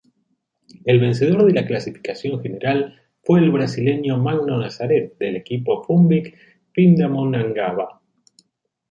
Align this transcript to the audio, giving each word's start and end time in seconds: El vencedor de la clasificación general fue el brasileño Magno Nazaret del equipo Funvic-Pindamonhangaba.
El 0.83 0.99
vencedor 0.99 1.45
de 1.45 1.53
la 1.53 1.67
clasificación 1.67 2.41
general 2.41 2.99
fue 3.21 3.39
el 3.39 3.51
brasileño 3.51 4.17
Magno 4.17 4.57
Nazaret 4.57 5.15
del 5.19 5.35
equipo 5.35 5.85
Funvic-Pindamonhangaba. 5.85 8.01